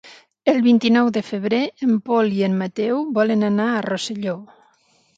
[0.53, 4.39] El vint-i-nou de febrer en Pol i en Mateu volen anar a Rosselló.